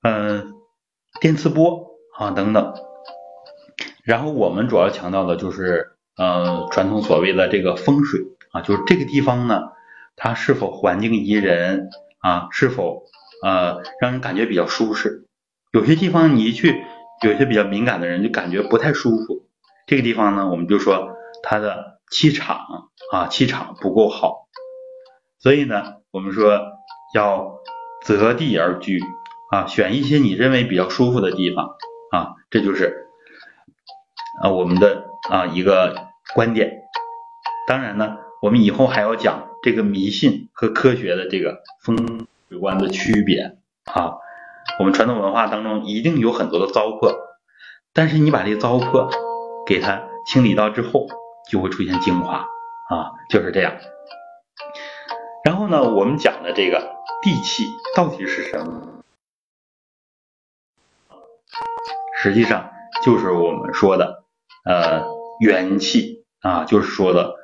[0.03, 0.53] 嗯
[1.19, 2.75] 电磁波啊等等。
[4.03, 8.21] 然后我们主要强调的就是，呃，传统所谓的这个风水
[8.51, 9.71] 啊，就是这个地方呢，
[10.15, 13.05] 它是否环境宜人啊，是否
[13.41, 15.25] 呃让人感觉比较舒适。
[15.71, 16.83] 有些地方你一去，
[17.23, 19.47] 有些比较敏感的人就感觉不太舒服。
[19.87, 24.47] 这个地方呢，我们就说它的气场啊，气场不够好。
[25.39, 26.61] 所以呢，我们说
[27.15, 27.59] 要
[28.05, 29.01] 择地而居
[29.51, 31.75] 啊，选一些你认为比较舒服的地方
[32.11, 33.07] 啊，这就是。
[34.41, 35.95] 啊，我们的啊一个
[36.33, 36.83] 观点，
[37.67, 44.13] 当然呢，我们以后还要讲这个迷信和科学的这个风水观的区别啊。
[44.79, 47.15] 我们传统文化当中一定有很多的糟粕，
[47.93, 49.09] 但是你把这个糟粕
[49.67, 51.07] 给它清理到之后，
[51.49, 53.73] 就会出现精华啊，就是这样。
[55.45, 57.65] 然后呢，我们讲的这个地气
[57.95, 59.03] 到底是什么？
[62.21, 62.71] 实际上
[63.03, 64.23] 就是我们说的。
[64.65, 65.03] 呃，
[65.41, 67.35] 元气啊，就是说的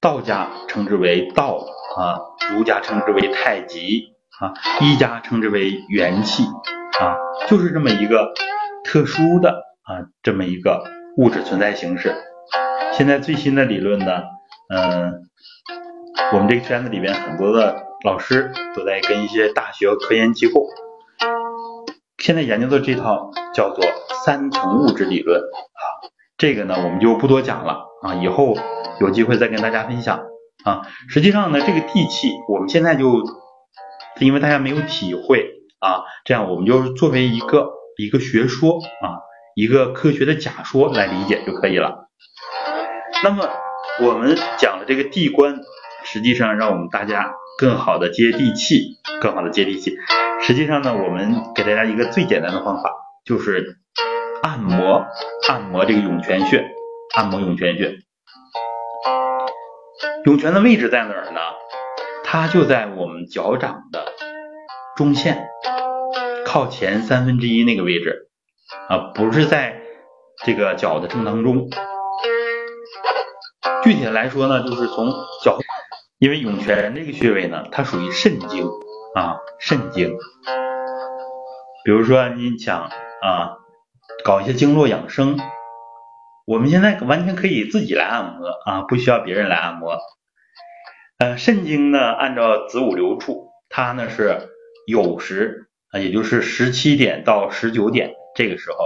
[0.00, 1.58] 道家称之为道
[1.96, 2.20] 啊，
[2.52, 6.44] 儒家称之为太极啊，医家称之为元气
[7.00, 8.32] 啊，就是这么一个
[8.84, 10.84] 特殊的啊这么一个
[11.16, 12.14] 物质存在形式。
[12.98, 14.22] 现在最新的理论呢，
[14.74, 15.22] 嗯，
[16.32, 20.66] 我们这个圈子里边很多的老师都在跟一些大学科研机构，
[22.18, 23.84] 现在研究的这套叫做
[24.26, 28.56] 三层物质理论啊，这个呢我们就不多讲了啊，以后
[29.00, 30.18] 有机会再跟大家分享
[30.64, 30.82] 啊。
[31.08, 33.22] 实际上呢，这个地气我们现在就
[34.18, 39.22] 因为大家没有体会啊，这样我们就作为一个一个学说啊，
[39.54, 42.07] 一个科学的假说来理解就可以了。
[43.24, 43.48] 那么
[44.00, 45.56] 我们讲的这个地关，
[46.04, 49.96] 实际上让我们大家更好的接地气，更好的接地气。
[50.40, 52.92] 实际上呢，我们给大家一个最简单的方法，
[53.24, 53.78] 就是
[54.42, 55.04] 按摩
[55.48, 56.64] 按摩这个涌泉穴，
[57.16, 57.98] 按摩涌泉穴。
[60.24, 61.40] 涌泉的位置在哪儿呢？
[62.24, 64.12] 它就在我们脚掌的
[64.96, 65.48] 中线
[66.44, 68.28] 靠前三分之一那个位置
[68.88, 69.80] 啊，不是在
[70.44, 71.68] 这个脚的正当中。
[73.88, 75.10] 具体来说呢，就是从
[75.42, 75.56] 脚，
[76.18, 78.66] 因为涌泉这个穴位呢，它属于肾经
[79.14, 80.14] 啊，肾经。
[81.86, 83.56] 比如说你想啊，
[84.26, 85.38] 搞一些经络养生，
[86.46, 89.96] 我们现在完全可以自己来按摩啊，不需要别人来按摩。
[91.18, 94.50] 呃，肾经呢，按照子午流处，它呢是
[94.86, 98.76] 酉时啊，也就是十七点到十九点这个时候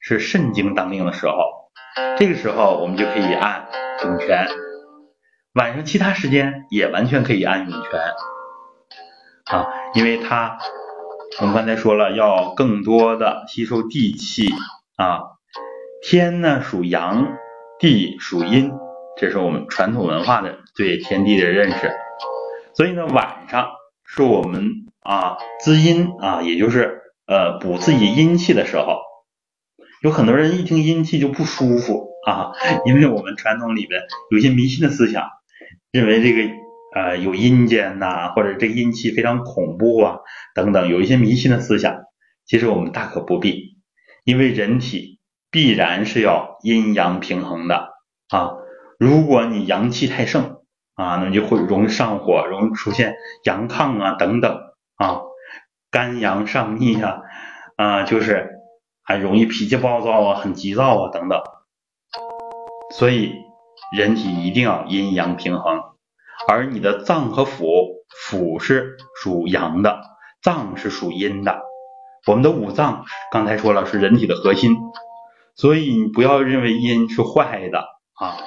[0.00, 1.34] 是肾经当令的时候，
[2.16, 3.68] 这个时候我们就可以按。
[4.04, 4.46] 涌泉，
[5.54, 8.00] 晚上其他时间也完全可以按涌泉
[9.46, 10.58] 啊，因为它
[11.40, 14.48] 我们刚才说了，要更多的吸收地气
[14.96, 15.20] 啊。
[16.02, 17.36] 天呢属阳，
[17.78, 18.72] 地属阴，
[19.16, 21.90] 这是我们传统文化的对天地的认识。
[22.74, 23.68] 所以呢，晚上
[24.04, 29.00] 是我们啊滋阴啊，也就是呃补自己阴气的时候。
[30.02, 32.15] 有很多人一听阴气就不舒服。
[32.26, 32.50] 啊，
[32.84, 34.02] 因为我们传统里边
[34.32, 35.30] 有些迷信的思想，
[35.92, 36.52] 认为这个
[36.92, 40.18] 呃有阴间呐，或者这个阴气非常恐怖啊
[40.52, 42.02] 等等，有一些迷信的思想，
[42.44, 43.78] 其实我们大可不必，
[44.24, 45.20] 因为人体
[45.52, 47.90] 必然是要阴阳平衡的
[48.28, 48.54] 啊。
[48.98, 50.62] 如果你阳气太盛
[50.94, 53.14] 啊，那么就会容易上火，容易出现
[53.44, 54.58] 阳亢啊等等
[54.96, 55.20] 啊，
[55.92, 57.20] 肝阳上逆啊
[57.76, 58.48] 啊，就是
[59.04, 61.40] 还容易脾气暴躁啊，很急躁啊等等。
[62.90, 63.34] 所以，
[63.96, 65.80] 人体一定要阴阳平衡，
[66.48, 67.64] 而你的脏和腑，
[68.30, 70.00] 腑是属阳的，
[70.42, 71.62] 脏是属阴的。
[72.26, 74.76] 我们的五脏刚才说了是人体的核心，
[75.56, 77.84] 所以你不要认为阴是坏的。
[78.14, 78.38] 啊，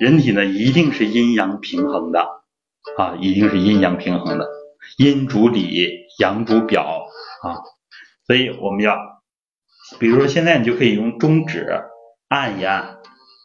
[0.00, 2.26] 人体呢一定是阴阳平衡的。
[2.96, 4.48] 啊，一定是阴阳平衡的，
[4.96, 7.06] 阴主里，阳主表。
[7.42, 7.60] 啊，
[8.26, 8.96] 所以我们要，
[9.98, 11.68] 比如说现在你就可以用中指
[12.28, 12.97] 按一按。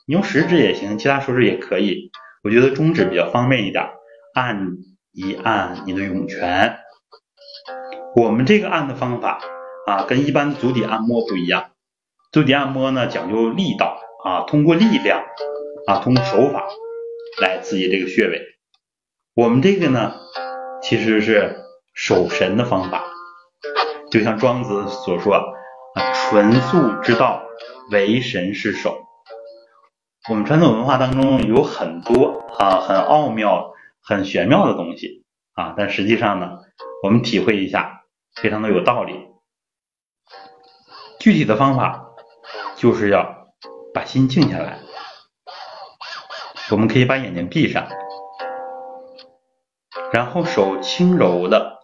[0.05, 2.11] 你用食指也行，其他手指也可以。
[2.43, 3.85] 我觉得中指比较方便一点，
[4.33, 4.71] 按
[5.13, 6.77] 一按你的涌泉。
[8.15, 9.39] 我们这个按的方法
[9.87, 11.71] 啊，跟一般足底按摩不一样。
[12.33, 15.23] 足底按摩呢讲究力道啊，通过力量
[15.87, 16.67] 啊，通过手法
[17.39, 18.41] 来刺激这个穴位。
[19.35, 20.15] 我们这个呢，
[20.81, 21.55] 其实是
[21.93, 23.05] 守神的方法，
[24.11, 27.41] 就像庄子所说啊，纯素之道，
[27.89, 28.99] 为神是守。
[30.30, 36.59] 我们传统文化当中有很多啊很奥妙、很玄妙的东西啊，但实际上呢，
[37.03, 38.03] 我们体会一下，
[38.36, 39.28] 非常的有道理。
[41.19, 42.05] 具体的方法
[42.78, 43.49] 就是要
[43.93, 44.80] 把心静下来，
[46.71, 47.86] 我们可以把眼睛闭上，
[50.13, 51.80] 然后手轻柔的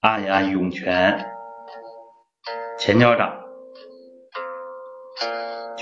[0.00, 1.30] 按一按涌泉、
[2.78, 3.41] 前脚掌。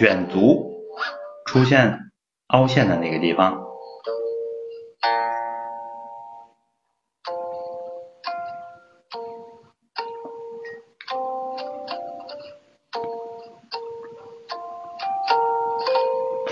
[0.01, 0.83] 卷足
[1.45, 2.11] 出现
[2.47, 3.63] 凹陷的那个地方，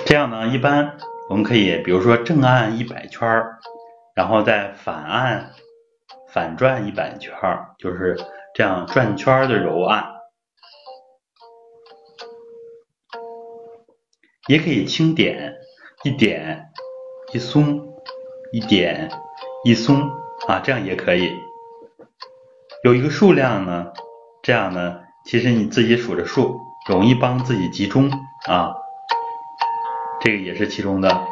[0.05, 0.99] 这样呢，一般
[1.31, 3.57] 我们可以，比如说正按一百圈儿，
[4.15, 5.53] 然后再反按、
[6.29, 8.15] 反转一百圈儿，就是
[8.53, 10.18] 这样转圈的揉按。
[14.49, 15.55] 也可以轻点，
[16.05, 16.71] 一点
[17.35, 17.95] 一松，
[18.51, 19.11] 一点
[19.63, 20.11] 一松
[20.49, 21.31] 啊，这样也可以。
[22.83, 23.93] 有一个数量呢，
[24.43, 28.11] 这样呢，其实你自己数着数，容易帮自己集中
[28.47, 28.75] 啊。
[30.21, 31.27] 这个也是其中的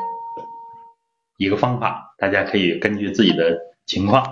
[1.39, 4.25] 一个方法，大家可以根据自己的情况，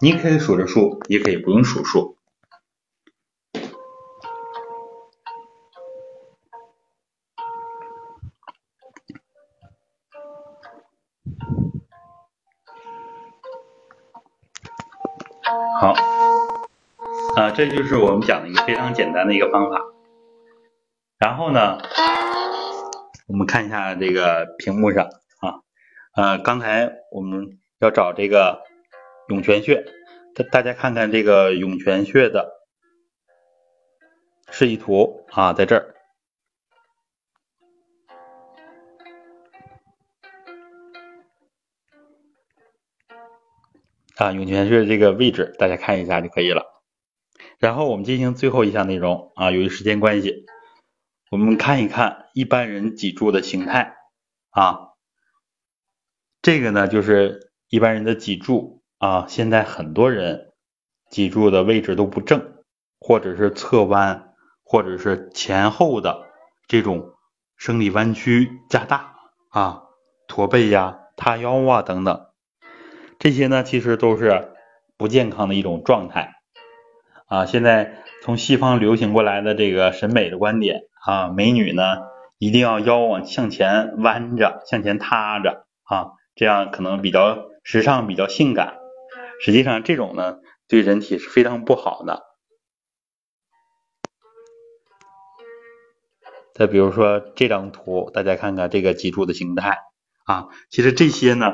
[0.00, 2.16] 你可以数着数，也可以不用数数。
[17.64, 19.78] 这就是我们讲的一个非常简单的一个方法。
[21.16, 21.78] 然后呢，
[23.28, 25.04] 我们看一下这个屏幕上
[25.38, 25.62] 啊，
[26.16, 28.64] 呃，刚才我们要找这个
[29.28, 29.84] 涌泉穴，
[30.34, 32.50] 大大家看看这个涌泉穴的
[34.50, 35.94] 示意图啊，在这儿。
[44.16, 46.71] 啊，涌泉穴这个位置，大家看一下就可以了。
[47.62, 50.46] 然后我们进行最后一项内容啊，由于时间关系，
[51.30, 53.94] 我们看一看一般人脊柱的形态
[54.50, 54.88] 啊。
[56.42, 59.26] 这个呢，就是一般人的脊柱啊。
[59.28, 60.50] 现在很多人
[61.08, 62.64] 脊柱的位置都不正，
[62.98, 64.34] 或者是侧弯，
[64.64, 66.26] 或者是前后的
[66.66, 67.12] 这种
[67.56, 69.14] 生理弯曲加大
[69.50, 69.84] 啊，
[70.26, 72.26] 驼背呀、塌腰啊等等。
[73.20, 74.52] 这些呢，其实都是
[74.96, 76.41] 不健康的一种状态
[77.32, 77.46] 啊。
[77.46, 81.96] 现在从西方流行过来的这个审美的观点啊，美女呢
[82.36, 88.76] 一定要腰往向前弯着，向前塌着啊，这样可能比较时尚，比较性感。
[89.40, 90.36] 实际上，这种呢
[90.68, 92.22] 对人体是非常不好的。
[96.54, 99.78] 再比如说这张图，大家看看这个脊柱的形态
[100.26, 101.52] 啊，其实这些呢。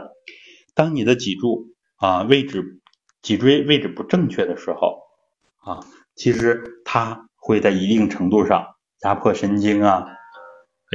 [0.75, 2.63] 当你的脊柱啊位置
[3.21, 5.08] 脊椎位置不正确的时候
[5.69, 5.81] 啊，
[6.15, 8.69] 其实它会在一定程度上
[9.03, 10.07] 压迫神经啊，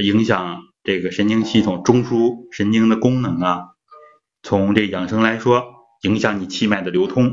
[0.02, 3.68] 影响这个神经系统中枢神经的功能啊。
[4.42, 5.64] 从这养生来说，
[6.02, 7.30] 影响你气脉的流通。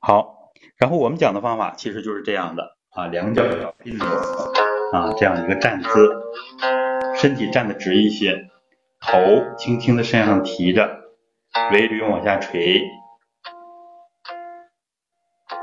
[0.00, 4.08] 好，然后我们讲的方法其实就是这样的啊，两脚要并拢
[4.92, 5.88] 啊，这样一个站姿。
[7.16, 8.50] 身体站的直一些，
[9.00, 9.18] 头
[9.56, 10.99] 轻轻的向上提着，
[11.72, 12.82] 尾闾往下垂，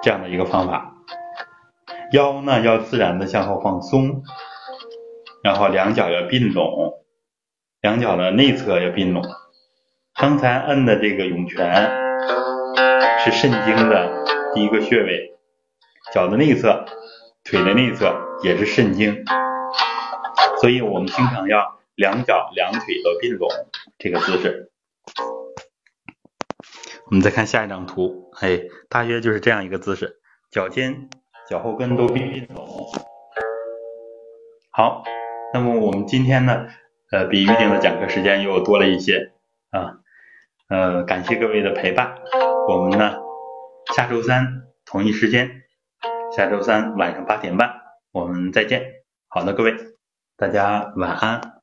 [0.02, 0.94] 这样的一个方法。
[2.14, 4.24] 腰呢要自然的向后放松，
[5.44, 6.94] 然后两脚要并拢，
[7.82, 9.22] 两脚的内侧要并拢。
[10.16, 11.92] 刚才摁的这个涌泉
[13.20, 15.34] 是肾经的第一个穴位，
[16.14, 16.86] 脚的内侧、
[17.44, 19.26] 腿的内侧也是肾经。
[20.62, 23.50] 所以我们经常要两脚两腿都并拢
[24.00, 24.72] 这个姿势。
[27.10, 30.20] 我们再看下一张图，哎，大约就是这样一个姿势，
[30.52, 31.10] 脚尖、
[31.50, 32.68] 脚后跟都并并拢。
[34.72, 35.04] 好，
[35.54, 36.68] 那么我们今天呢，
[37.12, 39.32] 呃，比预定的讲课时间又多了一些
[39.70, 40.00] 啊，
[40.68, 42.14] 呃，感谢各位的陪伴。
[42.68, 43.16] 我们呢，
[43.96, 45.50] 下周三同一时间，
[46.36, 47.74] 下周三晚上八点半，
[48.12, 48.84] 我们再见。
[49.30, 49.74] 好的，各位。
[50.36, 51.57] 大家晚安。